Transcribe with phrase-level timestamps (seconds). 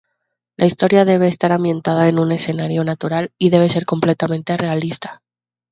[0.57, 5.21] La historia debe estar ambientada en un escenario natural y debe ser completamente realista.